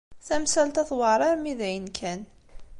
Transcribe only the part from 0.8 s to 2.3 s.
tewɛeṛ armi d ayen kan.